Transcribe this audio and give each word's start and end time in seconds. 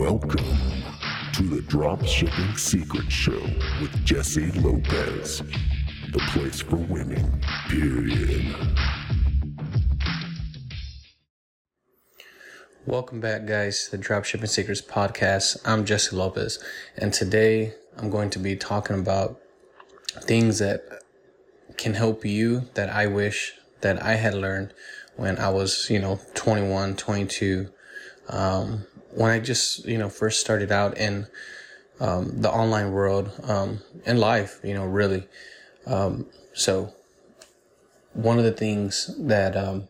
Welcome 0.00 0.56
to 1.34 1.42
the 1.42 1.60
Dropshipping 1.68 2.58
Secret 2.58 3.12
Show 3.12 3.38
with 3.82 4.02
Jesse 4.02 4.50
Lopez. 4.52 5.42
The 6.10 6.18
place 6.30 6.62
for 6.62 6.76
winning, 6.76 7.44
period. 7.68 8.56
Welcome 12.86 13.20
back, 13.20 13.44
guys, 13.44 13.84
to 13.84 13.98
the 13.98 14.02
Dropshipping 14.02 14.48
Secrets 14.48 14.80
podcast. 14.80 15.58
I'm 15.66 15.84
Jesse 15.84 16.16
Lopez, 16.16 16.64
and 16.96 17.12
today 17.12 17.74
I'm 17.98 18.08
going 18.08 18.30
to 18.30 18.38
be 18.38 18.56
talking 18.56 18.98
about 18.98 19.38
things 20.22 20.60
that 20.60 20.82
can 21.76 21.92
help 21.92 22.24
you 22.24 22.70
that 22.72 22.88
I 22.88 23.06
wish 23.06 23.52
that 23.82 24.02
I 24.02 24.14
had 24.14 24.32
learned 24.32 24.72
when 25.16 25.36
I 25.38 25.50
was, 25.50 25.90
you 25.90 25.98
know, 25.98 26.20
21, 26.32 26.96
22, 26.96 27.68
um, 28.30 28.86
when 29.12 29.30
I 29.30 29.40
just, 29.40 29.84
you 29.86 29.98
know, 29.98 30.08
first 30.08 30.40
started 30.40 30.70
out 30.70 30.96
in 30.98 31.26
um, 32.00 32.40
the 32.40 32.50
online 32.50 32.92
world, 32.92 33.30
um, 33.44 33.80
in 34.06 34.18
life, 34.18 34.60
you 34.62 34.74
know, 34.74 34.84
really. 34.84 35.26
Um, 35.86 36.26
so, 36.54 36.94
one 38.12 38.38
of 38.38 38.44
the 38.44 38.52
things 38.52 39.14
that 39.18 39.56
um, 39.56 39.88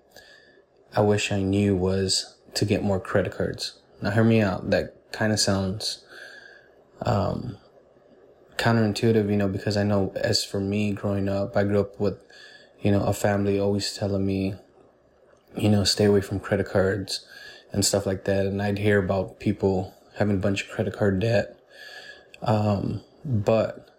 I 0.95 1.01
wish 1.01 1.33
I 1.33 1.42
knew 1.42 1.77
was 1.77 2.37
to 2.55 2.64
get 2.64 2.83
more 2.83 3.01
credit 3.01 3.33
cards. 3.33 3.78
Now, 4.02 4.11
hear 4.11 4.25
me 4.25 4.41
out. 4.41 4.70
That 4.70 5.12
kind 5.12 5.33
of 5.33 5.41
sounds 5.41 6.05
um, 7.02 7.56
counterintuitive, 8.56 9.30
you 9.30 9.37
know, 9.37 9.48
because 9.48 9.77
I 9.77 9.84
know 9.84 10.12
as 10.16 10.45
for 10.45 10.61
me 10.61 10.92
growing 10.92 11.28
up, 11.28 11.56
I 11.56 11.64
grew 11.64 11.80
up 11.80 12.00
with, 12.00 12.19
you 12.80 12.91
know, 12.91 13.02
a 13.02 13.12
family 13.12 13.59
always 13.59 13.95
telling 13.95 14.27
me, 14.27 14.55
you 15.56 15.69
know, 15.69 15.84
stay 15.84 16.06
away 16.06 16.20
from 16.20 16.41
credit 16.41 16.66
cards 16.66 17.27
and 17.73 17.84
stuff 17.84 18.06
like 18.06 18.24
that. 18.24 18.47
And 18.47 18.60
I'd 18.60 18.79
hear 18.79 18.98
about 18.98 19.41
people 19.41 19.95
having 20.16 20.37
a 20.37 20.41
bunch 20.41 20.62
of 20.62 20.70
credit 20.70 20.95
card 20.95 21.20
debt. 21.20 21.59
Um, 22.42 23.03
but 23.25 23.91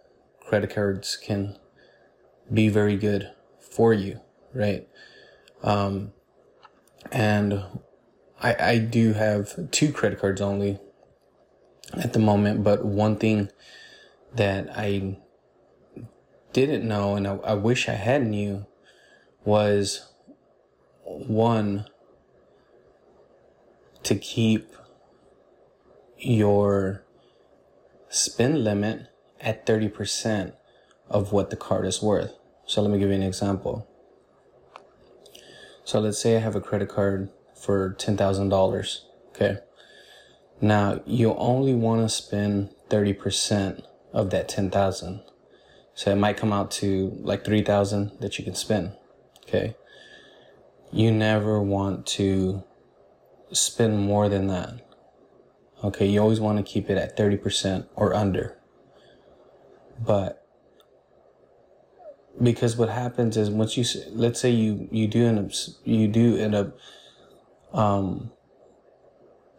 credit 0.46 0.74
cards 0.74 1.16
can 1.16 1.58
be 2.52 2.70
very 2.70 2.98
good 2.98 3.32
for 3.60 3.94
you, 3.94 4.20
right? 4.54 4.88
Um, 5.64 6.12
and 7.12 7.64
I, 8.42 8.56
I 8.60 8.78
do 8.80 9.14
have 9.14 9.72
two 9.72 9.92
credit 9.92 10.20
cards 10.20 10.42
only 10.42 10.80
at 11.94 12.14
the 12.14 12.20
moment, 12.20 12.64
but 12.64 12.86
one 12.86 13.16
thing 13.16 13.50
that 14.34 14.70
I 14.76 15.18
didn't 16.54 16.88
know 16.88 17.16
and 17.16 17.28
I, 17.28 17.36
I 17.38 17.54
wish 17.54 17.88
I 17.88 17.94
had 17.94 18.26
knew 18.26 18.66
was 19.44 20.12
one 21.04 21.86
to 24.04 24.16
keep 24.16 24.72
your 26.18 27.04
spend 28.10 28.64
limit 28.64 29.08
at 29.40 29.66
30% 29.66 30.54
of 31.10 31.32
what 31.32 31.50
the 31.50 31.56
card 31.56 31.86
is 31.86 32.02
worth. 32.02 32.34
So 32.66 32.82
let 32.82 32.92
me 32.92 33.00
give 33.00 33.10
you 33.10 33.16
an 33.16 33.24
example. 33.24 33.88
So 35.84 36.00
let's 36.00 36.20
say 36.20 36.36
I 36.36 36.40
have 36.40 36.56
a 36.56 36.62
credit 36.62 36.90
card 36.90 37.30
for 37.56 37.96
$10,000. 38.00 39.00
Okay. 39.30 39.58
Now 40.62 41.02
you 41.06 41.34
only 41.36 41.74
want 41.74 42.02
to 42.02 42.10
spend 42.10 42.70
30% 42.90 43.84
of 44.14 44.30
that 44.30 44.48
10,000. 44.48 45.24
So 45.94 46.12
it 46.12 46.16
might 46.16 46.38
come 46.38 46.54
out 46.54 46.72
to 46.72 47.18
like 47.22 47.44
3,000 47.44 48.20
that 48.22 48.38
you 48.38 48.46
can 48.46 48.56
spend. 48.56 48.94
Okay. 49.44 49.76
You 50.92 51.12
never 51.12 51.62
want 51.62 52.06
to 52.08 52.64
spend 53.52 54.00
more 54.00 54.30
than 54.30 54.48
that. 54.48 54.86
Okay, 55.84 56.06
you 56.06 56.22
always 56.22 56.40
want 56.40 56.58
to 56.58 56.64
keep 56.64 56.90
it 56.90 56.98
at 56.98 57.18
30% 57.18 57.88
or 57.96 58.14
under. 58.14 58.58
But 60.00 60.46
because 62.42 62.78
what 62.78 62.90
happens 62.90 63.38
is 63.38 63.50
once 63.50 63.76
you 63.78 63.84
let's 64.14 64.40
say 64.40 64.50
you 64.50 64.88
you 64.90 65.08
do 65.08 65.28
end 65.28 65.38
up 65.38 65.52
you 65.84 66.08
do 66.08 66.38
end 66.38 66.56
up 66.56 66.78
um 67.74 68.32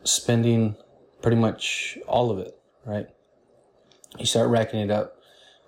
spending 0.05 0.75
pretty 1.21 1.37
much 1.37 1.99
all 2.09 2.31
of 2.31 2.39
it, 2.39 2.59
right? 2.85 3.07
You 4.19 4.27
start 4.27 4.49
racking 4.51 4.81
it 4.81 4.91
up. 4.91 5.17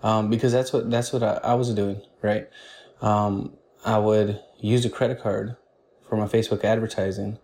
Um, 0.02 0.28
because 0.28 0.52
that's 0.52 0.72
what 0.72 0.90
that's 0.90 1.12
what 1.12 1.22
I, 1.22 1.40
I 1.42 1.54
was 1.54 1.72
doing, 1.72 2.02
right? 2.20 2.48
Um, 3.00 3.54
I 3.84 3.98
would 3.98 4.40
use 4.58 4.84
a 4.84 4.90
credit 4.90 5.20
card 5.20 5.56
for 6.08 6.16
my 6.16 6.26
Facebook 6.26 6.62
advertising 6.64 7.38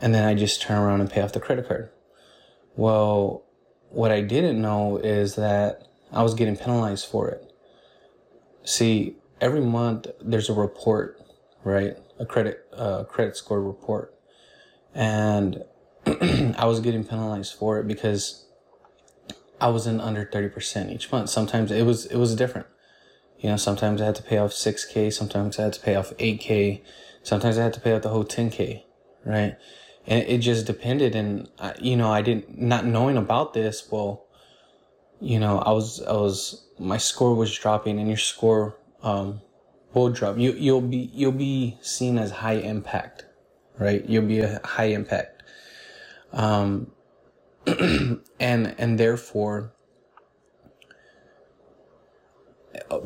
and 0.00 0.14
then 0.14 0.24
I 0.24 0.34
just 0.34 0.62
turn 0.62 0.78
around 0.78 1.00
and 1.00 1.10
pay 1.10 1.20
off 1.20 1.32
the 1.32 1.40
credit 1.40 1.68
card. 1.68 1.90
Well, 2.76 3.44
what 3.90 4.10
I 4.10 4.20
didn't 4.20 4.60
know 4.60 4.96
is 4.96 5.34
that 5.36 5.88
I 6.12 6.22
was 6.22 6.34
getting 6.34 6.56
penalized 6.56 7.06
for 7.06 7.28
it. 7.28 7.52
See, 8.64 9.16
every 9.40 9.60
month 9.60 10.06
there's 10.20 10.48
a 10.48 10.54
report, 10.54 11.20
right? 11.64 11.96
A 12.18 12.26
credit 12.26 12.66
uh, 12.76 13.04
credit 13.04 13.36
score 13.36 13.62
report, 13.62 14.14
and 14.94 15.64
I 16.06 16.66
was 16.66 16.80
getting 16.80 17.04
penalized 17.04 17.54
for 17.54 17.78
it 17.78 17.88
because 17.88 18.46
I 19.60 19.68
was 19.68 19.86
in 19.86 20.00
under 20.00 20.24
thirty 20.24 20.48
percent 20.48 20.90
each 20.90 21.10
month. 21.10 21.30
Sometimes 21.30 21.70
it 21.70 21.84
was 21.84 22.06
it 22.06 22.16
was 22.16 22.34
different. 22.34 22.66
You 23.38 23.48
know, 23.48 23.56
sometimes 23.56 24.02
I 24.02 24.06
had 24.06 24.16
to 24.16 24.22
pay 24.22 24.36
off 24.36 24.52
six 24.52 24.84
k, 24.84 25.08
sometimes 25.10 25.58
I 25.58 25.62
had 25.64 25.72
to 25.72 25.80
pay 25.80 25.94
off 25.94 26.12
eight 26.18 26.40
k, 26.40 26.82
sometimes 27.22 27.56
I 27.56 27.62
had 27.62 27.72
to 27.72 27.80
pay 27.80 27.94
off 27.94 28.02
the 28.02 28.10
whole 28.10 28.24
ten 28.24 28.50
k, 28.50 28.84
right? 29.24 29.56
And 30.10 30.24
it 30.28 30.38
just 30.40 30.66
depended 30.66 31.16
and 31.16 31.48
I, 31.60 31.74
you 31.80 31.96
know 31.96 32.12
i 32.12 32.22
didn't 32.22 32.58
not 32.60 32.86
knowing 32.86 33.18
about 33.18 33.54
this 33.54 33.88
well 33.92 34.26
you 35.20 35.40
know 35.40 35.60
i 35.60 35.72
was 35.72 36.02
i 36.02 36.12
was 36.14 36.66
my 36.78 36.98
score 36.98 37.34
was 37.34 37.56
dropping 37.56 38.00
and 38.00 38.08
your 38.08 38.18
score 38.18 38.76
um 39.02 39.42
will 39.94 40.10
drop. 40.10 40.38
You 40.38 40.52
you'll 40.52 40.82
be 40.82 41.10
you'll 41.14 41.32
be 41.32 41.78
seen 41.82 42.18
as 42.18 42.30
high 42.30 42.54
impact 42.54 43.26
right? 43.80 44.04
You'll 44.08 44.26
be 44.26 44.40
a 44.40 44.60
high 44.64 44.86
impact. 44.86 45.42
Um 46.32 46.92
and 47.66 48.74
and 48.78 48.98
therefore 48.98 49.72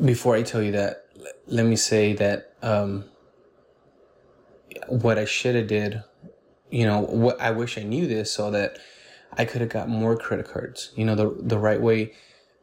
before 0.03 0.35
i 0.35 0.41
tell 0.43 0.61
you 0.63 0.71
that 0.71 1.05
let 1.47 1.65
me 1.65 1.75
say 1.75 2.13
that 2.13 2.53
um 2.61 3.05
what 4.87 5.17
i 5.17 5.25
should 5.25 5.55
have 5.55 5.67
did 5.67 6.03
you 6.75 6.85
know, 6.85 6.99
what 6.99 7.39
I 7.39 7.51
wish 7.51 7.77
I 7.77 7.83
knew 7.83 8.05
this 8.05 8.33
so 8.33 8.51
that 8.51 8.79
I 9.37 9.45
could 9.45 9.61
have 9.61 9.69
got 9.69 9.87
more 9.87 10.17
credit 10.17 10.45
cards. 10.45 10.91
You 10.97 11.05
know, 11.05 11.15
the 11.15 11.33
the 11.39 11.57
right 11.57 11.79
way. 11.79 12.11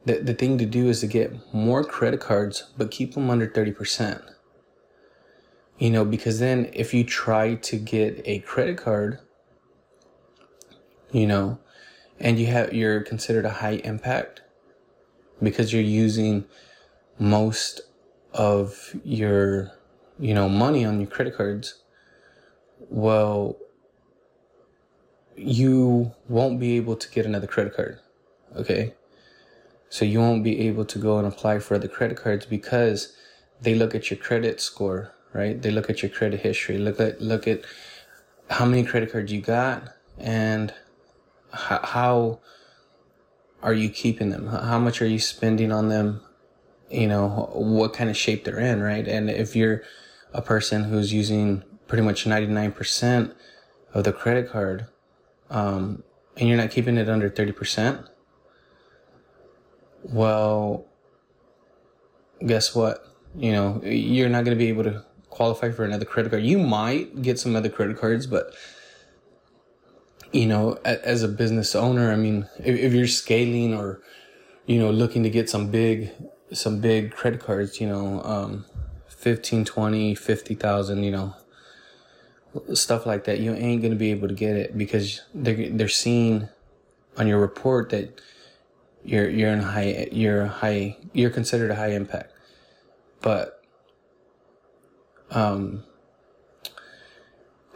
The 0.05 0.19
the 0.19 0.35
thing 0.35 0.59
to 0.59 0.67
do 0.67 0.87
is 0.87 0.99
to 0.99 1.07
get 1.07 1.33
more 1.51 1.83
credit 1.83 2.19
cards, 2.19 2.71
but 2.77 2.91
keep 2.91 3.15
them 3.15 3.31
under 3.31 3.47
thirty 3.47 3.71
percent. 3.71 4.21
You 5.79 5.89
know, 5.89 6.05
because 6.05 6.37
then 6.37 6.69
if 6.73 6.93
you 6.93 7.03
try 7.03 7.55
to 7.55 7.77
get 7.77 8.21
a 8.25 8.37
credit 8.41 8.77
card, 8.77 9.17
you 11.11 11.25
know, 11.25 11.57
and 12.19 12.37
you 12.37 12.45
have 12.45 12.71
you're 12.71 13.01
considered 13.01 13.45
a 13.45 13.61
high 13.65 13.81
impact 13.83 14.41
because 15.41 15.73
you're 15.73 15.81
using 15.81 16.45
most 17.17 17.81
of 18.31 18.95
your 19.03 19.71
you 20.19 20.35
know 20.35 20.47
money 20.47 20.85
on 20.85 20.99
your 20.99 21.09
credit 21.09 21.35
cards 21.35 21.81
well 22.89 23.57
you 25.35 26.13
won't 26.27 26.59
be 26.59 26.75
able 26.77 26.95
to 26.95 27.09
get 27.09 27.25
another 27.25 27.47
credit 27.47 27.75
card. 27.75 27.99
Okay. 28.55 28.93
So 29.89 30.05
you 30.05 30.19
won't 30.19 30.43
be 30.43 30.67
able 30.67 30.85
to 30.85 30.99
go 30.99 31.17
and 31.17 31.27
apply 31.27 31.59
for 31.59 31.75
other 31.75 31.87
credit 31.87 32.17
cards 32.17 32.45
because 32.45 33.15
they 33.61 33.75
look 33.75 33.93
at 33.93 34.09
your 34.09 34.17
credit 34.17 34.59
score, 34.59 35.13
right? 35.33 35.61
They 35.61 35.71
look 35.71 35.89
at 35.89 36.01
your 36.01 36.09
credit 36.09 36.41
history, 36.41 36.77
look 36.77 36.99
at, 36.99 37.21
look 37.21 37.47
at 37.47 37.63
how 38.49 38.65
many 38.65 38.83
credit 38.83 39.11
cards 39.11 39.31
you 39.31 39.41
got 39.41 39.89
and 40.17 40.73
how, 41.51 41.79
how 41.83 42.39
are 43.61 43.73
you 43.73 43.89
keeping 43.89 44.29
them? 44.29 44.47
How 44.47 44.79
much 44.79 45.01
are 45.01 45.07
you 45.07 45.19
spending 45.19 45.71
on 45.71 45.89
them? 45.89 46.21
You 46.89 47.07
know, 47.07 47.49
what 47.53 47.93
kind 47.93 48.09
of 48.09 48.17
shape 48.17 48.43
they're 48.43 48.59
in, 48.59 48.81
right? 48.81 49.07
And 49.07 49.29
if 49.29 49.55
you're 49.55 49.83
a 50.33 50.41
person 50.41 50.85
who's 50.85 51.13
using 51.13 51.63
pretty 51.87 52.03
much 52.03 52.25
99% 52.25 53.33
of 53.93 54.03
the 54.03 54.11
credit 54.11 54.49
card, 54.49 54.87
um, 55.53 56.03
and 56.35 56.49
you're 56.49 56.57
not 56.57 56.71
keeping 56.71 56.97
it 56.97 57.07
under 57.07 57.29
30%, 57.29 58.09
well, 60.03 60.85
guess 62.45 62.75
what? 62.75 63.07
You 63.37 63.51
know, 63.51 63.81
you're 63.83 64.29
not 64.29 64.43
going 64.43 64.57
to 64.57 64.61
be 64.61 64.69
able 64.69 64.83
to 64.83 65.05
qualify 65.29 65.71
for 65.71 65.85
another 65.85 66.05
credit 66.05 66.31
card. 66.31 66.43
You 66.43 66.57
might 66.57 67.21
get 67.21 67.39
some 67.39 67.55
other 67.55 67.69
credit 67.69 67.97
cards, 67.97 68.27
but 68.27 68.53
you 70.31 70.47
know, 70.47 70.79
as 70.83 71.21
a 71.21 71.27
business 71.27 71.75
owner, 71.75 72.11
I 72.11 72.15
mean, 72.15 72.49
if, 72.57 72.91
you're 72.91 73.07
scaling 73.07 73.75
or, 73.75 74.01
you 74.65 74.79
know, 74.79 74.89
looking 74.89 75.21
to 75.21 75.29
get 75.29 75.47
some 75.47 75.69
big, 75.69 76.09
some 76.51 76.81
big 76.81 77.11
credit 77.11 77.39
cards, 77.39 77.79
you 77.79 77.85
know, 77.85 78.23
um, 78.23 78.65
15, 79.09 79.63
20, 79.63 80.15
50,000, 80.15 81.03
you 81.03 81.11
know, 81.11 81.35
stuff 82.73 83.05
like 83.05 83.25
that, 83.25 83.39
you 83.39 83.53
ain't 83.53 83.81
gonna 83.81 83.95
be 83.95 84.11
able 84.11 84.27
to 84.27 84.33
get 84.33 84.55
it 84.55 84.77
because 84.77 85.21
they're 85.33 85.69
they're 85.69 85.87
seeing 85.87 86.49
on 87.17 87.27
your 87.27 87.39
report 87.39 87.89
that 87.89 88.21
you're 89.03 89.29
you're 89.29 89.51
in 89.51 89.59
high 89.59 90.07
you're 90.11 90.45
high 90.45 90.97
you're 91.13 91.29
considered 91.29 91.71
a 91.71 91.75
high 91.75 91.91
impact. 91.91 92.33
But 93.21 93.63
um 95.33 95.83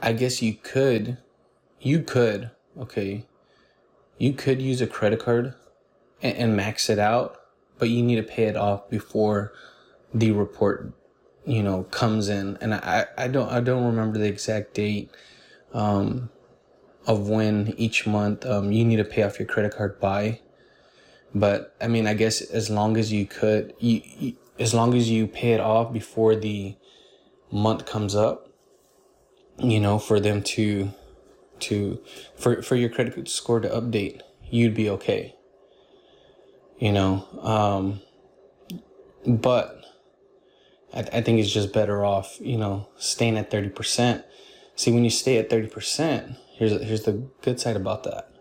i 0.02 0.14
guess 0.14 0.42
you 0.42 0.54
could 0.54 1.18
you 1.82 2.02
could 2.02 2.52
okay 2.80 3.26
you 4.18 4.34
could 4.34 4.62
use 4.62 4.80
a 4.82 4.88
credit 4.88 5.20
card 5.20 5.54
and, 6.22 6.38
and 6.38 6.56
max 6.56 6.90
it 6.90 7.00
out 7.00 7.42
but 7.80 7.90
you 7.90 8.02
need 8.04 8.16
to 8.16 8.24
pay 8.24 8.44
it 8.44 8.56
off 8.56 8.90
before 8.90 9.52
the 10.14 10.32
report 10.32 10.94
you 11.48 11.64
know 11.64 11.84
comes 11.86 12.30
in. 12.30 12.58
And 12.62 12.76
i 12.76 13.06
i 13.18 13.28
don't 13.28 13.50
i 13.52 13.60
don't 13.60 13.86
remember 13.86 14.20
the 14.20 14.28
exact 14.28 14.74
date 14.76 15.10
um 15.74 16.30
of 17.08 17.30
when 17.30 17.74
each 17.78 18.06
month 18.06 18.46
um 18.46 18.72
you 18.72 18.84
need 18.86 18.98
to 18.98 19.06
pay 19.06 19.24
off 19.24 19.40
your 19.40 19.48
credit 19.48 19.74
card 19.76 20.00
by 20.00 20.42
but 21.34 21.76
i 21.82 21.88
mean 21.88 22.08
i 22.08 22.14
guess 22.14 22.42
as 22.42 22.70
long 22.70 22.98
as 22.98 23.12
you 23.12 23.26
could 23.26 23.74
you, 23.80 24.02
you 24.18 24.38
as 24.60 24.74
long 24.74 24.94
as 24.94 25.10
you 25.10 25.28
pay 25.28 25.54
it 25.54 25.60
off 25.60 25.94
before 25.94 26.36
the 26.36 26.76
month 27.52 27.86
comes 27.86 28.16
up 28.16 28.50
you 29.60 29.80
know 29.80 29.98
for 29.98 30.20
them 30.20 30.42
to 30.42 30.92
to 31.60 32.02
for 32.36 32.62
for 32.62 32.76
your 32.76 32.90
credit 32.90 33.28
score 33.30 33.60
to 33.60 33.70
update 33.70 34.22
you'd 34.50 34.74
be 34.74 34.90
okay. 34.90 35.36
You 36.80 36.92
know 36.92 37.26
um 37.42 38.02
but 39.26 39.77
I, 40.98 41.02
I 41.14 41.22
think 41.22 41.40
it's 41.40 41.52
just 41.52 41.72
better 41.72 42.04
off, 42.04 42.38
you 42.42 42.58
know, 42.58 42.90
staying 42.98 43.38
at 43.38 43.52
30%. 43.52 44.24
See, 44.76 44.92
when 44.92 45.04
you 45.04 45.10
stay 45.10 45.38
at 45.38 45.50
30%, 45.50 46.38
here's, 46.56 46.72
here's 46.84 47.04
the 47.04 47.30
good 47.42 47.60
side 47.60 47.76
about 47.76 48.04
that. 48.04 48.32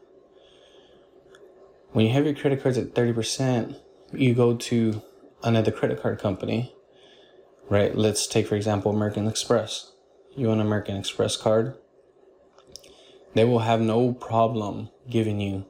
When 1.93 2.06
you 2.06 2.12
have 2.12 2.25
your 2.25 2.35
credit 2.35 2.62
cards 2.62 2.79
at 2.79 2.94
30%, 2.94 3.76
you 4.12 4.35
go 4.35 4.56
to 4.56 5.03
another 5.43 5.70
credit 5.70 6.00
card 6.00 6.19
company, 6.19 6.75
right? 7.69 7.94
Let's 7.94 8.26
take, 8.26 8.47
for 8.47 8.55
example, 8.55 8.91
American 8.91 9.26
Express. 9.26 9.93
You 10.35 10.49
want 10.49 10.61
an 10.61 10.67
American 10.67 10.97
Express 10.97 11.37
card? 11.37 11.75
They 13.35 13.44
will 13.44 13.61
have 13.61 13.81
no 13.81 14.12
problem 14.12 14.91
giving 15.08 15.41
you 15.41 15.67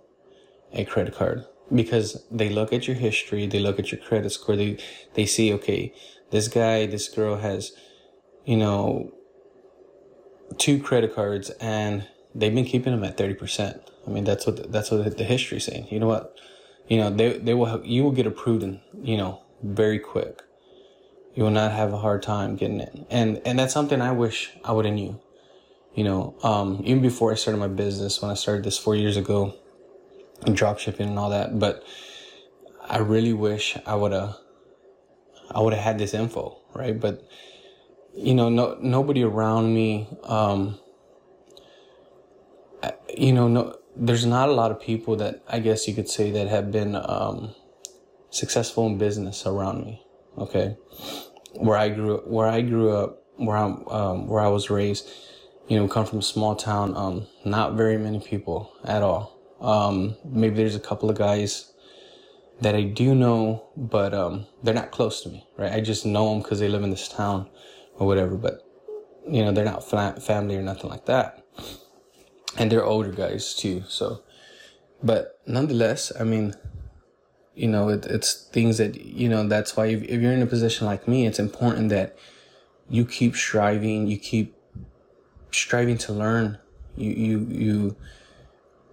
a 0.72 0.84
credit 0.84 1.14
card 1.14 1.44
because 1.74 2.24
they 2.30 2.48
look 2.48 2.72
at 2.72 2.86
your 2.86 2.96
history, 2.96 3.46
they 3.46 3.58
look 3.58 3.78
at 3.78 3.90
your 3.90 4.00
credit 4.00 4.30
score, 4.30 4.56
they, 4.56 4.78
they 5.14 5.26
see, 5.26 5.52
okay, 5.52 5.92
this 6.30 6.48
guy, 6.48 6.86
this 6.86 7.08
girl 7.08 7.36
has, 7.36 7.72
you 8.44 8.56
know, 8.56 9.12
two 10.58 10.80
credit 10.80 11.14
cards 11.14 11.50
and 11.60 12.06
they've 12.34 12.54
been 12.54 12.64
keeping 12.64 12.92
them 12.92 13.04
at 13.04 13.16
30%. 13.16 13.80
I 14.06 14.10
mean, 14.10 14.24
that's 14.24 14.46
what, 14.46 14.70
that's 14.70 14.90
what 14.90 15.16
the 15.16 15.24
history 15.24 15.58
is 15.58 15.64
saying. 15.64 15.88
You 15.90 15.98
know 15.98 16.06
what? 16.06 16.36
You 16.88 16.98
know, 16.98 17.10
they, 17.10 17.38
they 17.38 17.54
will, 17.54 17.84
you 17.84 18.04
will 18.04 18.12
get 18.12 18.26
approved 18.26 18.62
in, 18.62 18.80
you 19.02 19.16
know, 19.16 19.42
very 19.62 19.98
quick. 19.98 20.42
You 21.34 21.42
will 21.42 21.50
not 21.50 21.72
have 21.72 21.92
a 21.92 21.98
hard 21.98 22.22
time 22.22 22.56
getting 22.56 22.80
it. 22.80 23.06
And, 23.10 23.40
and 23.44 23.58
that's 23.58 23.74
something 23.74 24.00
I 24.00 24.12
wish 24.12 24.52
I 24.64 24.72
would 24.72 24.84
have 24.84 24.94
knew. 24.94 25.20
You 25.94 26.04
know, 26.04 26.36
um, 26.42 26.82
even 26.84 27.02
before 27.02 27.32
I 27.32 27.36
started 27.36 27.58
my 27.58 27.68
business, 27.68 28.20
when 28.20 28.30
I 28.30 28.34
started 28.34 28.64
this 28.64 28.78
four 28.78 28.94
years 28.94 29.16
ago, 29.16 29.54
drop 30.52 30.78
shipping 30.78 31.08
and 31.08 31.18
all 31.18 31.30
that, 31.30 31.58
but 31.58 31.82
I 32.88 32.98
really 32.98 33.32
wish 33.32 33.76
I 33.86 33.94
would 33.94 34.12
have 34.12 34.36
I 35.50 35.60
would 35.60 35.72
have 35.72 35.82
had 35.82 35.98
this 35.98 36.14
info, 36.14 36.58
right? 36.74 36.98
But 36.98 37.22
you 38.14 38.34
know, 38.34 38.48
no 38.48 38.76
nobody 38.80 39.22
around 39.22 39.74
me. 39.74 40.08
Um, 40.24 40.78
you 43.16 43.32
know, 43.32 43.48
no, 43.48 43.76
there's 43.94 44.26
not 44.26 44.48
a 44.48 44.52
lot 44.52 44.70
of 44.70 44.80
people 44.80 45.16
that 45.16 45.42
I 45.48 45.60
guess 45.60 45.86
you 45.86 45.94
could 45.94 46.08
say 46.08 46.30
that 46.32 46.48
have 46.48 46.70
been 46.70 46.96
um, 46.96 47.54
successful 48.30 48.86
in 48.86 48.98
business 48.98 49.46
around 49.46 49.84
me. 49.84 50.02
Okay, 50.38 50.76
where 51.54 51.76
I 51.76 51.88
grew, 51.88 52.18
where 52.26 52.48
I 52.48 52.60
grew 52.60 52.90
up, 52.90 53.22
where 53.36 53.56
I'm, 53.56 53.86
um, 53.88 54.28
where 54.28 54.42
I 54.42 54.48
was 54.48 54.70
raised. 54.70 55.08
You 55.68 55.78
know, 55.80 55.88
come 55.88 56.06
from 56.06 56.20
a 56.20 56.22
small 56.22 56.54
town. 56.54 56.96
Um, 56.96 57.26
not 57.44 57.74
very 57.74 57.98
many 57.98 58.20
people 58.20 58.72
at 58.84 59.02
all. 59.02 59.36
Um, 59.60 60.16
maybe 60.24 60.56
there's 60.56 60.76
a 60.76 60.80
couple 60.80 61.10
of 61.10 61.18
guys 61.18 61.72
that 62.60 62.74
I 62.74 62.82
do 62.82 63.14
know, 63.14 63.68
but 63.76 64.14
um, 64.14 64.46
they're 64.62 64.74
not 64.74 64.90
close 64.90 65.20
to 65.22 65.28
me, 65.28 65.46
right? 65.56 65.72
I 65.72 65.80
just 65.80 66.06
know 66.06 66.30
them 66.30 66.42
because 66.42 66.60
they 66.60 66.68
live 66.68 66.82
in 66.82 66.90
this 66.90 67.08
town 67.08 67.48
or 67.94 68.06
whatever, 68.06 68.36
but 68.36 68.62
you 69.28 69.44
know, 69.44 69.52
they're 69.52 69.64
not 69.64 69.90
family 70.22 70.56
or 70.56 70.62
nothing 70.62 70.88
like 70.88 71.06
that. 71.06 71.44
And 72.56 72.70
they're 72.70 72.84
older 72.84 73.12
guys 73.12 73.54
too, 73.54 73.82
so. 73.88 74.22
But 75.02 75.38
nonetheless, 75.46 76.10
I 76.18 76.24
mean, 76.24 76.54
you 77.54 77.68
know, 77.68 77.88
it, 77.88 78.06
it's 78.06 78.48
things 78.48 78.78
that 78.78 78.96
you 78.96 79.28
know. 79.28 79.46
That's 79.46 79.76
why 79.76 79.86
if, 79.86 80.02
if 80.04 80.20
you're 80.20 80.32
in 80.32 80.42
a 80.42 80.46
position 80.46 80.86
like 80.86 81.06
me, 81.06 81.26
it's 81.26 81.38
important 81.38 81.90
that 81.90 82.16
you 82.88 83.04
keep 83.04 83.36
striving, 83.36 84.06
you 84.06 84.18
keep 84.18 84.56
striving 85.50 85.98
to 85.98 86.12
learn. 86.12 86.58
You 86.96 87.10
you 87.10 87.46
you 87.50 87.96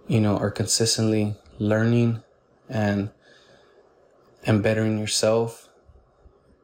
you 0.08 0.20
know 0.20 0.36
are 0.36 0.50
consistently 0.50 1.36
learning 1.58 2.22
and 2.68 3.10
and 4.46 4.62
bettering 4.62 4.98
yourself, 4.98 5.68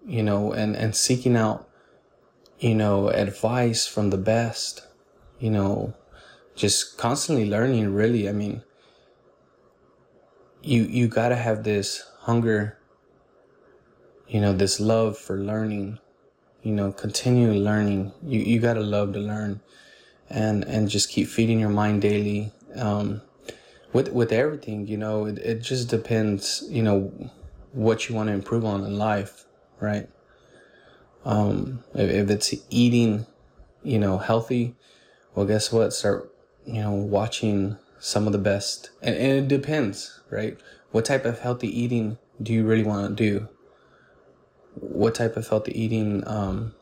you 0.06 0.22
know, 0.22 0.52
and, 0.52 0.76
and 0.76 0.94
seeking 0.94 1.36
out, 1.36 1.68
you 2.58 2.74
know, 2.74 3.08
advice 3.08 3.86
from 3.86 4.10
the 4.10 4.18
best, 4.18 4.86
you 5.38 5.50
know, 5.50 5.94
just 6.54 6.98
constantly 6.98 7.48
learning 7.48 7.94
really. 7.94 8.28
I 8.28 8.32
mean, 8.32 8.62
you, 10.62 10.82
you 10.82 11.08
gotta 11.08 11.36
have 11.36 11.64
this 11.64 12.04
hunger, 12.20 12.78
you 14.28 14.40
know, 14.40 14.52
this 14.52 14.78
love 14.78 15.16
for 15.16 15.38
learning, 15.38 15.98
you 16.62 16.72
know, 16.72 16.92
continue 16.92 17.52
learning. 17.52 18.12
You, 18.22 18.40
you 18.40 18.60
gotta 18.60 18.80
love 18.80 19.14
to 19.14 19.18
learn 19.18 19.60
and, 20.28 20.64
and 20.64 20.88
just 20.88 21.08
keep 21.08 21.28
feeding 21.28 21.60
your 21.60 21.70
mind 21.70 22.02
daily. 22.02 22.52
Um, 22.76 23.22
with, 23.92 24.12
with 24.12 24.30
everything, 24.30 24.86
you 24.86 24.96
know, 24.96 25.26
it, 25.26 25.38
it 25.38 25.62
just 25.62 25.88
depends, 25.88 26.64
you 26.68 26.82
know, 26.82 27.12
what 27.72 28.08
you 28.08 28.14
want 28.14 28.28
to 28.28 28.32
improve 28.32 28.64
on 28.64 28.84
in 28.84 28.98
life, 28.98 29.44
right? 29.80 30.08
Um, 31.24 31.84
if, 31.94 32.10
if 32.10 32.30
it's 32.30 32.54
eating, 32.70 33.26
you 33.82 33.98
know, 33.98 34.18
healthy, 34.18 34.74
well, 35.34 35.46
guess 35.46 35.72
what? 35.72 35.92
Start, 35.92 36.34
you 36.66 36.80
know, 36.80 36.92
watching 36.92 37.76
some 37.98 38.26
of 38.26 38.32
the 38.32 38.38
best, 38.38 38.90
and, 39.02 39.14
and 39.16 39.32
it 39.32 39.48
depends, 39.48 40.20
right? 40.30 40.58
What 40.90 41.04
type 41.04 41.24
of 41.24 41.40
healthy 41.40 41.68
eating 41.68 42.18
do 42.42 42.52
you 42.52 42.64
really 42.64 42.82
want 42.82 43.16
to 43.16 43.22
do? 43.22 43.48
What 44.74 45.14
type 45.14 45.36
of 45.36 45.46
healthy 45.46 45.78
eating, 45.78 46.26
um, 46.26 46.74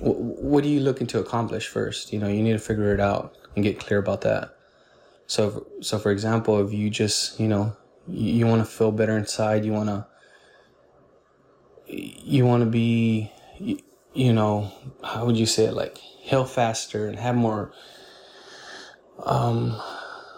what 0.00 0.64
are 0.64 0.68
you 0.68 0.80
looking 0.80 1.06
to 1.08 1.18
accomplish 1.18 1.68
first? 1.68 2.12
You 2.12 2.18
know, 2.18 2.28
you 2.28 2.42
need 2.42 2.52
to 2.52 2.58
figure 2.58 2.92
it 2.92 3.00
out 3.00 3.34
and 3.54 3.64
get 3.64 3.78
clear 3.78 3.98
about 3.98 4.20
that. 4.22 4.54
So, 5.26 5.66
so 5.80 5.98
for 5.98 6.10
example, 6.10 6.64
if 6.64 6.72
you 6.72 6.90
just, 6.90 7.40
you 7.40 7.48
know, 7.48 7.76
you, 8.08 8.46
want 8.46 8.64
to 8.64 8.70
feel 8.70 8.92
better 8.92 9.16
inside. 9.16 9.64
You 9.64 9.72
want 9.72 9.88
to, 9.88 10.06
you 11.86 12.44
want 12.44 12.62
to 12.62 12.70
be, 12.70 13.30
you, 13.58 13.78
you 14.14 14.32
know, 14.32 14.72
how 15.02 15.26
would 15.26 15.36
you 15.36 15.46
say 15.46 15.64
it? 15.64 15.74
Like 15.74 15.98
heal 15.98 16.44
faster 16.44 17.08
and 17.08 17.18
have 17.18 17.34
more, 17.34 17.72
um, 19.24 19.70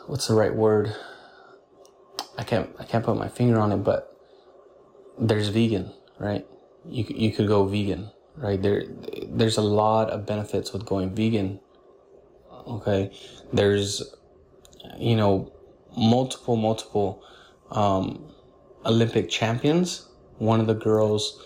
what's 0.07 0.27
the 0.27 0.35
right 0.35 0.55
word? 0.55 0.95
I 2.37 2.45
can't, 2.45 2.71
I 2.79 2.85
can't 2.85 3.05
put 3.05 3.17
my 3.17 3.29
finger 3.29 3.59
on 3.59 3.73
it, 3.73 3.79
but 3.79 4.17
there's 5.19 5.49
vegan, 5.49 5.93
right? 6.19 6.47
You, 6.87 7.05
you 7.09 7.33
could 7.33 7.49
go 7.49 7.65
vegan, 7.65 8.11
right? 8.37 8.61
There, 8.61 8.85
there's 9.29 9.57
a 9.57 9.63
lot 9.63 10.11
of 10.11 10.27
benefits 10.27 10.73
with 10.73 10.87
going 10.87 11.15
vegan. 11.15 11.61
Okay. 12.67 13.11
There's, 13.53 14.15
you 14.99 15.17
know, 15.17 15.53
multiple, 15.97 16.57
multiple 16.57 17.23
um, 17.71 18.33
Olympic 18.85 19.29
champions. 19.29 20.09
One 20.39 20.61
of 20.61 20.67
the 20.67 20.75
girls, 20.75 21.45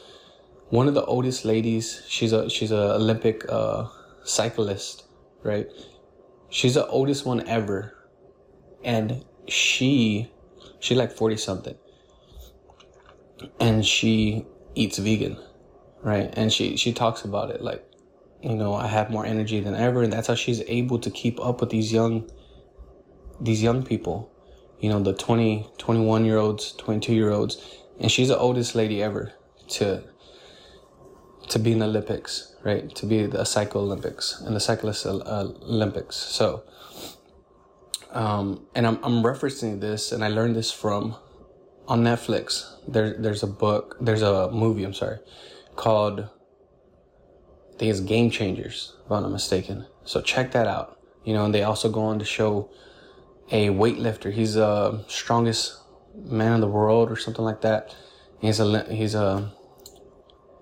one 0.68 0.88
of 0.88 0.94
the 0.94 1.04
oldest 1.04 1.44
ladies. 1.44 2.02
She's 2.08 2.32
a 2.32 2.48
she's 2.50 2.72
a 2.72 2.94
Olympic 2.94 3.44
uh, 3.48 3.88
cyclist, 4.24 5.04
right? 5.42 5.66
She's 6.50 6.74
the 6.74 6.86
oldest 6.88 7.24
one 7.24 7.46
ever, 7.48 7.94
and 8.84 9.24
she 9.48 10.30
she 10.80 10.94
like 10.94 11.12
forty 11.12 11.36
something, 11.36 11.76
and 13.60 13.84
she 13.84 14.46
eats 14.74 14.98
vegan, 14.98 15.38
right? 16.02 16.32
And 16.36 16.52
she 16.52 16.76
she 16.76 16.92
talks 16.92 17.24
about 17.24 17.50
it 17.50 17.62
like, 17.62 17.84
you 18.42 18.54
know, 18.54 18.74
I 18.74 18.86
have 18.86 19.10
more 19.10 19.24
energy 19.24 19.60
than 19.60 19.74
ever, 19.74 20.02
and 20.02 20.12
that's 20.12 20.28
how 20.28 20.34
she's 20.34 20.60
able 20.66 20.98
to 20.98 21.10
keep 21.10 21.40
up 21.40 21.60
with 21.60 21.70
these 21.70 21.92
young 21.92 22.30
these 23.40 23.62
young 23.62 23.82
people 23.82 24.31
you 24.82 24.90
know, 24.90 25.00
the 25.00 25.14
20, 25.14 25.70
21 25.78 26.24
year 26.24 26.36
olds, 26.36 26.72
22 26.72 27.14
year 27.14 27.30
olds. 27.30 27.56
And 28.00 28.10
she's 28.10 28.28
the 28.28 28.38
oldest 28.38 28.74
lady 28.74 29.02
ever 29.02 29.32
to, 29.70 30.02
to 31.48 31.58
be 31.58 31.72
in 31.72 31.78
the 31.78 31.86
Olympics, 31.86 32.54
right? 32.64 32.92
To 32.96 33.06
be 33.06 33.26
the 33.26 33.44
cycle 33.44 33.82
Olympics 33.82 34.40
and 34.40 34.56
the 34.56 34.60
cyclist 34.60 35.06
uh, 35.06 35.10
Olympics. 35.62 36.16
So, 36.16 36.64
um, 38.10 38.66
and 38.74 38.86
I'm 38.86 38.98
I'm 39.02 39.22
referencing 39.22 39.80
this, 39.80 40.12
and 40.12 40.24
I 40.24 40.28
learned 40.28 40.56
this 40.56 40.70
from 40.70 41.16
on 41.86 42.02
Netflix. 42.02 42.76
There 42.86 43.14
there's 43.18 43.42
a 43.42 43.46
book, 43.46 43.96
there's 44.00 44.22
a 44.22 44.50
movie. 44.50 44.84
I'm 44.84 44.94
sorry, 44.94 45.18
called 45.76 46.20
I 46.20 47.78
think 47.78 47.90
it's 47.90 48.00
Game 48.00 48.30
Changers, 48.30 48.94
if 49.04 49.10
I'm 49.10 49.22
not 49.22 49.32
mistaken. 49.32 49.86
So 50.04 50.20
check 50.20 50.52
that 50.52 50.66
out. 50.66 50.98
You 51.24 51.32
know, 51.34 51.44
and 51.44 51.54
they 51.54 51.62
also 51.62 51.88
go 51.88 52.02
on 52.02 52.18
to 52.18 52.24
show 52.24 52.70
a 53.52 53.68
weightlifter. 53.68 54.32
He's 54.32 54.54
the 54.54 55.04
strongest 55.06 55.78
man 56.16 56.54
in 56.54 56.60
the 56.60 56.68
world 56.68 57.10
or 57.10 57.16
something 57.16 57.44
like 57.44 57.60
that. 57.60 57.94
He's 58.40 58.58
a 58.58 58.84
he's 58.92 59.14
a 59.14 59.52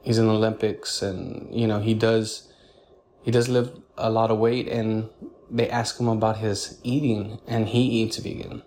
he's 0.02 0.18
in 0.18 0.26
the 0.26 0.34
Olympics, 0.34 1.00
and 1.00 1.48
you 1.54 1.66
know 1.66 1.80
he 1.80 1.94
does 1.94 2.52
he 3.22 3.30
does 3.30 3.48
lift 3.48 3.78
a 3.96 4.10
lot 4.10 4.30
of 4.30 4.38
weight, 4.38 4.68
and 4.68 5.08
they 5.50 5.70
ask 5.70 5.98
him 5.98 6.08
about 6.08 6.38
his 6.38 6.78
eating, 6.82 7.40
and 7.46 7.68
he 7.68 7.80
eats 7.80 8.18
vegan, 8.18 8.62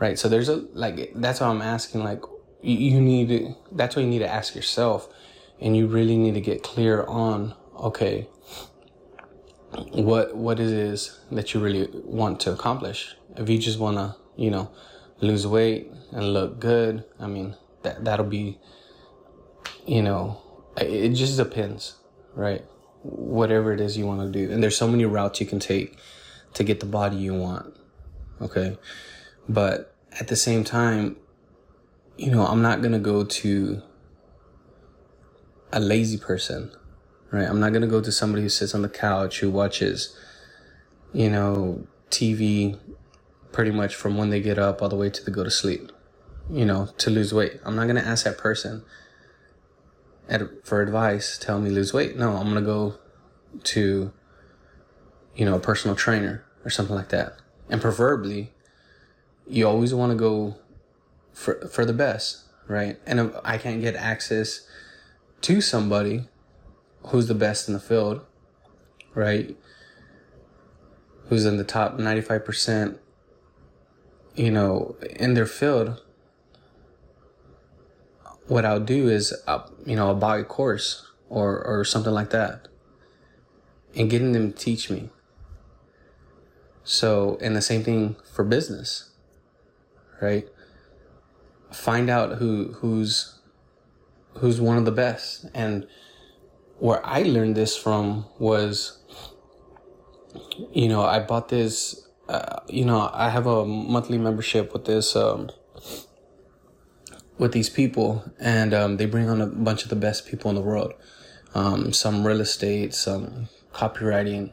right? 0.00 0.18
So 0.18 0.28
there's 0.28 0.48
a 0.48 0.64
like 0.72 1.12
that's 1.16 1.40
what 1.40 1.50
I'm 1.50 1.60
asking. 1.60 2.04
Like 2.04 2.22
you, 2.62 3.00
need 3.00 3.54
that's 3.72 3.96
what 3.96 4.02
you 4.02 4.08
need 4.08 4.20
to 4.20 4.32
ask 4.32 4.54
yourself, 4.54 5.08
and 5.60 5.76
you 5.76 5.86
really 5.86 6.16
need 6.16 6.34
to 6.34 6.40
get 6.40 6.62
clear 6.62 7.04
on 7.04 7.54
okay 7.76 8.28
what 9.92 10.36
what 10.36 10.60
it 10.60 10.70
is 10.70 11.18
that 11.30 11.54
you 11.54 11.60
really 11.60 11.88
want 12.04 12.40
to 12.40 12.52
accomplish. 12.52 13.16
If 13.36 13.48
you 13.48 13.58
just 13.58 13.78
want 13.78 13.96
to, 13.96 14.16
you 14.36 14.50
know, 14.50 14.70
lose 15.20 15.46
weight 15.46 15.90
and 16.12 16.32
look 16.32 16.60
good, 16.60 17.04
I 17.18 17.26
mean, 17.26 17.56
that 17.82 18.04
that'll 18.04 18.26
be 18.26 18.58
you 19.86 20.02
know, 20.02 20.40
it 20.76 21.10
just 21.10 21.36
depends, 21.36 21.96
right? 22.34 22.64
Whatever 23.02 23.72
it 23.72 23.80
is 23.80 23.96
you 23.96 24.06
want 24.06 24.20
to 24.20 24.46
do. 24.46 24.52
And 24.52 24.62
there's 24.62 24.76
so 24.76 24.88
many 24.88 25.04
routes 25.04 25.40
you 25.40 25.46
can 25.46 25.60
take 25.60 25.98
to 26.54 26.64
get 26.64 26.80
the 26.80 26.86
body 26.86 27.16
you 27.16 27.34
want. 27.34 27.76
Okay? 28.40 28.78
But 29.48 29.94
at 30.18 30.28
the 30.28 30.36
same 30.36 30.64
time, 30.64 31.16
you 32.16 32.30
know, 32.30 32.46
I'm 32.46 32.62
not 32.62 32.80
going 32.80 32.92
to 32.92 32.98
go 32.98 33.24
to 33.24 33.82
a 35.72 35.80
lazy 35.80 36.16
person 36.16 36.72
right? 37.34 37.48
I'm 37.48 37.58
not 37.58 37.70
going 37.70 37.82
to 37.82 37.88
go 37.88 38.00
to 38.00 38.12
somebody 38.12 38.42
who 38.42 38.48
sits 38.48 38.76
on 38.76 38.82
the 38.82 38.88
couch, 38.88 39.40
who 39.40 39.50
watches, 39.50 40.16
you 41.12 41.28
know, 41.28 41.84
TV 42.08 42.78
pretty 43.50 43.72
much 43.72 43.96
from 43.96 44.16
when 44.16 44.30
they 44.30 44.40
get 44.40 44.56
up 44.56 44.80
all 44.80 44.88
the 44.88 44.94
way 44.94 45.10
to 45.10 45.24
the 45.24 45.32
go 45.32 45.42
to 45.42 45.50
sleep, 45.50 45.90
you 46.48 46.64
know, 46.64 46.90
to 46.98 47.10
lose 47.10 47.34
weight. 47.34 47.60
I'm 47.64 47.74
not 47.74 47.84
going 47.84 47.96
to 47.96 48.06
ask 48.06 48.24
that 48.24 48.38
person 48.38 48.84
at, 50.28 50.42
for 50.64 50.80
advice, 50.80 51.36
tell 51.36 51.60
me 51.60 51.70
lose 51.70 51.92
weight. 51.92 52.16
No, 52.16 52.36
I'm 52.36 52.44
going 52.44 52.54
to 52.54 52.60
go 52.62 52.94
to, 53.64 54.12
you 55.34 55.44
know, 55.44 55.56
a 55.56 55.60
personal 55.60 55.96
trainer 55.96 56.44
or 56.64 56.70
something 56.70 56.94
like 56.94 57.08
that. 57.08 57.38
And 57.68 57.80
preferably, 57.80 58.52
you 59.48 59.66
always 59.66 59.92
want 59.92 60.12
to 60.12 60.16
go 60.16 60.56
for, 61.32 61.66
for 61.66 61.84
the 61.84 61.92
best, 61.92 62.44
right? 62.68 62.96
And 63.06 63.34
I 63.44 63.58
can't 63.58 63.80
get 63.80 63.96
access 63.96 64.68
to 65.40 65.60
somebody 65.60 66.28
who's 67.06 67.28
the 67.28 67.34
best 67.34 67.68
in 67.68 67.74
the 67.74 67.80
field, 67.80 68.24
right? 69.14 69.56
Who's 71.28 71.44
in 71.44 71.56
the 71.56 71.64
top 71.64 71.98
95%, 71.98 72.98
you 74.34 74.50
know, 74.50 74.96
in 75.16 75.34
their 75.34 75.46
field. 75.46 76.02
What 78.46 78.64
I'll 78.64 78.80
do 78.80 79.08
is, 79.08 79.34
I'll, 79.46 79.72
you 79.86 79.96
know, 79.96 80.08
I'll 80.08 80.14
buy 80.14 80.38
a 80.38 80.44
course 80.44 81.10
or, 81.28 81.64
or 81.64 81.84
something 81.84 82.12
like 82.12 82.30
that 82.30 82.68
and 83.96 84.10
getting 84.10 84.32
them 84.32 84.52
to 84.52 84.58
teach 84.58 84.90
me. 84.90 85.08
So, 86.82 87.38
and 87.40 87.56
the 87.56 87.62
same 87.62 87.82
thing 87.82 88.16
for 88.32 88.44
business, 88.44 89.10
right? 90.20 90.46
Find 91.72 92.10
out 92.10 92.38
who, 92.38 92.74
who's, 92.74 93.38
who's 94.34 94.60
one 94.60 94.76
of 94.76 94.84
the 94.84 94.92
best 94.92 95.46
and, 95.54 95.86
where 96.84 97.00
I 97.02 97.22
learned 97.22 97.56
this 97.56 97.74
from 97.74 98.26
was, 98.38 98.98
you 100.70 100.86
know, 100.86 101.02
I 101.02 101.18
bought 101.18 101.48
this, 101.48 102.06
uh, 102.28 102.60
you 102.68 102.84
know, 102.84 103.08
I 103.10 103.30
have 103.30 103.46
a 103.46 103.64
monthly 103.64 104.18
membership 104.18 104.70
with 104.74 104.84
this, 104.84 105.16
um, 105.16 105.48
with 107.38 107.52
these 107.52 107.70
people, 107.70 108.30
and 108.38 108.74
um, 108.74 108.98
they 108.98 109.06
bring 109.06 109.30
on 109.30 109.40
a 109.40 109.46
bunch 109.46 109.84
of 109.84 109.88
the 109.88 109.96
best 109.96 110.26
people 110.26 110.50
in 110.50 110.56
the 110.56 110.60
world. 110.60 110.92
Um, 111.54 111.94
some 111.94 112.26
real 112.26 112.42
estate, 112.42 112.92
some 112.92 113.48
copywriting, 113.72 114.52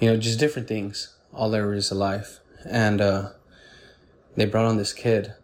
you 0.00 0.10
know, 0.10 0.16
just 0.16 0.40
different 0.40 0.66
things, 0.66 1.16
all 1.32 1.54
areas 1.54 1.92
of 1.92 1.98
life. 1.98 2.40
And 2.68 3.00
uh, 3.00 3.30
they 4.34 4.46
brought 4.46 4.66
on 4.66 4.76
this 4.76 4.92
kid, 4.92 5.34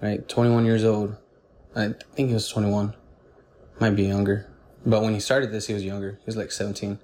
right, 0.00 0.28
21 0.28 0.66
years 0.66 0.84
old. 0.84 1.16
I 1.74 1.94
think 2.14 2.28
he 2.28 2.34
was 2.34 2.48
21, 2.48 2.94
might 3.80 3.96
be 3.96 4.04
younger. 4.04 4.51
But 4.84 5.02
when 5.02 5.14
he 5.14 5.20
started 5.20 5.52
this, 5.52 5.66
he 5.66 5.74
was 5.74 5.84
younger. 5.84 6.12
He 6.12 6.26
was 6.26 6.36
like 6.36 6.50
17. 6.50 6.98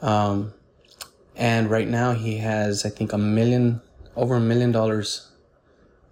Um, 0.00 0.52
and 1.36 1.70
right 1.70 1.88
now 1.88 2.12
he 2.12 2.38
has, 2.38 2.84
I 2.84 2.90
think, 2.90 3.12
a 3.12 3.18
million, 3.18 3.80
over 4.16 4.36
a 4.36 4.40
million 4.40 4.70
dollars 4.70 5.32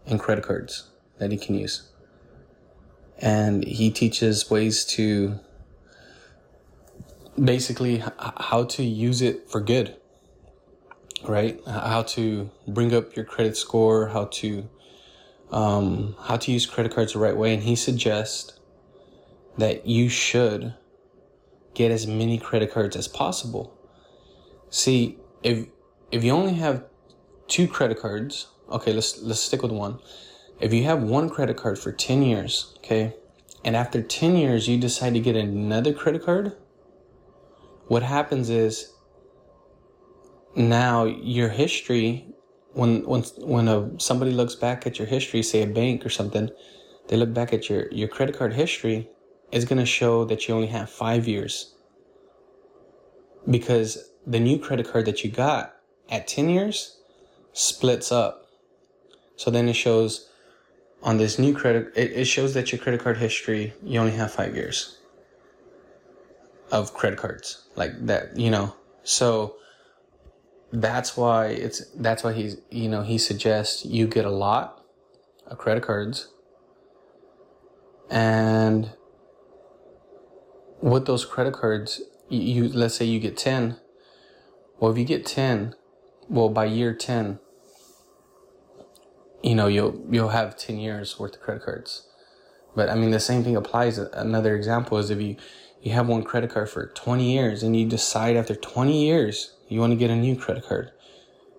in 0.07 0.19
credit 0.19 0.45
cards 0.45 0.89
that 1.19 1.31
he 1.31 1.39
can 1.39 1.55
use. 1.55 1.89
And 3.19 3.65
he 3.65 3.91
teaches 3.91 4.51
ways 4.51 4.85
to 4.87 5.39
basically 7.43 8.03
how 8.19 8.65
to 8.65 8.83
use 8.83 9.23
it 9.23 9.49
for 9.49 9.61
good, 9.61 9.97
right? 11.25 11.61
How 11.67 12.03
to 12.03 12.51
bring 12.67 12.93
up 12.93 13.15
your 13.15 13.25
credit 13.25 13.57
score, 13.57 14.09
how 14.09 14.25
to, 14.25 14.69
um, 15.53 16.17
how 16.25 16.37
to 16.39 16.51
use 16.51 16.67
credit 16.67 16.93
cards 16.93 17.13
the 17.13 17.21
right 17.21 17.37
way. 17.37 17.55
And 17.55 17.63
he 17.63 17.77
suggests 17.77 18.59
that 19.59 19.87
you 19.87 20.09
should 20.09 20.75
get 21.75 21.91
as 21.91 22.07
many 22.07 22.39
credit 22.39 22.73
cards 22.73 22.97
as 22.97 23.09
possible. 23.09 23.77
See, 24.71 25.19
if 25.43 25.67
if 26.11 26.25
you 26.25 26.33
only 26.33 26.55
have 26.55 26.85
two 27.49 27.67
credit 27.67 27.99
cards, 28.01 28.49
okay, 28.71 28.93
let's 28.93 29.21
let's 29.23 29.41
stick 29.41 29.63
with 29.63 29.73
one. 29.73 29.99
If 30.61 30.73
you 30.73 30.85
have 30.85 31.03
one 31.03 31.29
credit 31.29 31.57
card 31.57 31.79
for 31.79 31.91
10 31.91 32.23
years, 32.23 32.75
okay, 32.79 33.15
and 33.65 33.75
after 33.75 34.01
10 34.01 34.37
years 34.37 34.69
you 34.69 34.79
decide 34.79 35.15
to 35.15 35.21
get 35.21 35.35
another 35.35 35.93
credit 35.93 36.25
card, 36.25 36.57
what 37.89 38.03
happens 38.03 38.49
is 38.49 38.93
now 40.55 41.05
your 41.05 41.49
history 41.49 42.27
when 42.75 43.05
when 43.05 43.23
when 43.39 43.69
a, 43.69 43.91
somebody 43.99 44.31
looks 44.31 44.55
back 44.55 44.87
at 44.87 44.99
your 44.99 45.09
history, 45.09 45.43
say 45.43 45.63
a 45.63 45.67
bank 45.67 46.07
or 46.07 46.11
something, 46.11 46.51
they 47.09 47.17
look 47.17 47.35
back 47.35 47.53
at 47.53 47.69
your 47.69 47.91
your 47.91 48.09
credit 48.09 48.37
card 48.37 48.55
history 48.55 49.09
is 49.53 49.67
going 49.67 49.79
to 49.79 49.87
show 49.87 50.25
that 50.25 50.49
you 50.49 50.55
only 50.55 50.69
have 50.69 50.91
five 50.91 51.29
years. 51.29 51.75
Because 53.49 54.11
the 54.27 54.41
new 54.41 54.59
credit 54.59 54.91
card 54.91 55.05
that 55.07 55.23
you 55.23 55.31
got 55.31 55.77
at 56.09 56.27
10 56.27 56.49
years 56.49 56.99
splits 57.53 58.11
up. 58.11 58.47
So 59.37 59.51
then 59.51 59.69
it 59.69 59.75
shows 59.75 60.29
on 61.03 61.19
this 61.19 61.39
new 61.39 61.53
credit, 61.53 61.93
it, 61.97 62.13
it 62.13 62.25
shows 62.25 62.55
that 62.55 62.73
your 62.73 62.81
credit 62.81 63.01
card 63.01 63.19
history, 63.19 63.75
you 63.83 64.01
only 64.01 64.13
have 64.13 64.33
five 64.33 64.55
years 64.55 64.99
of 66.71 66.95
credit 66.95 67.19
cards 67.19 67.67
like 67.77 68.07
that, 68.07 68.37
you 68.37 68.51
know. 68.51 68.75
So 69.03 69.57
that's 70.73 71.17
why 71.17 71.49
it's, 71.49 71.85
that's 71.97 72.23
why 72.23 72.33
he's, 72.33 72.57
you 72.71 72.89
know, 72.89 73.03
he 73.03 73.19
suggests 73.19 73.85
you 73.85 74.07
get 74.07 74.25
a 74.25 74.31
lot 74.31 74.83
of 75.47 75.59
credit 75.59 75.83
cards 75.83 76.29
and 78.09 78.93
with 80.93 81.07
those 81.07 81.25
credit 81.25 81.55
cards, 81.55 82.03
you, 82.29 82.41
you 82.41 82.69
let's 82.69 82.95
say 82.95 83.05
you 83.05 83.19
get 83.19 83.37
10. 83.37 83.77
Well, 84.79 84.93
if 84.93 84.99
you 84.99 85.05
get 85.05 85.25
10, 85.25 85.75
well, 86.29 86.49
by 86.49 86.67
year 86.67 86.95
10, 86.95 87.39
you 89.43 89.55
know, 89.55 89.67
you'll, 89.67 90.05
you'll 90.11 90.29
have 90.29 90.57
10 90.57 90.79
years 90.79 91.19
worth 91.19 91.35
of 91.35 91.41
credit 91.41 91.65
cards. 91.65 92.07
But 92.77 92.89
I 92.89 92.95
mean, 92.95 93.11
the 93.11 93.21
same 93.21 93.43
thing 93.43 93.57
applies. 93.57 93.99
Another 93.99 94.55
example 94.55 94.99
is 94.99 95.11
if 95.11 95.21
you, 95.21 95.37
you 95.81 95.93
have 95.93 96.09
one 96.09 96.23
credit 96.23 96.51
card 96.51 96.71
for 96.71 96.87
20 96.87 97.33
years 97.33 97.63
and 97.63 97.77
you 97.77 97.87
decide 97.87 98.37
after 98.37 98.55
20 98.55 99.05
years 99.05 99.57
you 99.69 99.81
want 99.81 99.93
to 99.93 99.97
get 99.97 100.11
a 100.11 100.17
new 100.17 100.37
credit 100.37 100.65
card. 100.65 100.93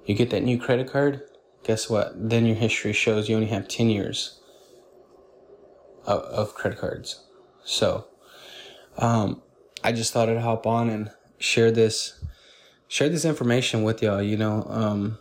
You 0.06 0.16
get 0.16 0.30
that 0.32 0.44
new 0.44 0.60
credit 0.60 0.92
card, 0.92 1.22
guess 1.63 1.90
what? 1.90 2.13
Then 2.16 2.46
your 2.46 2.56
history 2.56 2.94
shows 2.94 3.30
you 3.30 3.36
only 3.36 3.48
have 3.48 3.68
10 3.68 3.90
years 3.90 4.40
of, 6.06 6.22
of 6.22 6.56
credit 6.56 6.80
cards. 6.80 7.25
So, 7.63 8.08
um, 8.98 9.42
I 9.84 9.92
just 9.92 10.14
thought 10.14 10.30
I'd 10.30 10.38
hop 10.38 10.66
on 10.68 10.90
and 10.90 11.12
share 11.40 11.72
this, 11.72 12.24
share 12.88 13.10
this 13.10 13.26
information 13.26 13.84
with 13.84 14.02
y'all. 14.02 14.22
You 14.22 14.38
know, 14.38 14.66
um, 14.70 15.18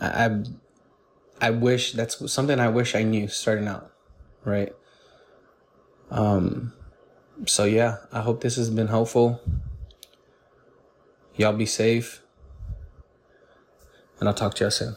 I, 0.00 0.26
I, 0.26 0.42
I 1.40 1.50
wish 1.50 1.92
that's 1.92 2.30
something 2.32 2.58
I 2.58 2.68
wish 2.68 2.94
I 2.94 3.02
knew 3.02 3.28
starting 3.28 3.68
out, 3.68 3.92
right? 4.44 4.72
Um, 6.10 6.72
so 7.46 7.64
yeah, 7.64 7.98
I 8.12 8.20
hope 8.20 8.40
this 8.40 8.56
has 8.56 8.70
been 8.70 8.88
helpful. 8.88 9.40
Y'all 11.36 11.52
be 11.52 11.66
safe. 11.66 12.22
and 14.20 14.28
I'll 14.28 14.34
talk 14.34 14.54
to 14.54 14.64
y'all 14.64 14.70
soon. 14.70 14.96